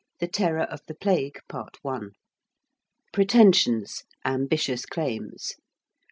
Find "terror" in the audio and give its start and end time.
0.27-0.63